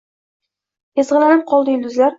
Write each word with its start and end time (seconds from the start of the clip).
Ezg‘ilanib 1.03 1.47
qoldi 1.55 1.77
yulduzlar 1.81 2.09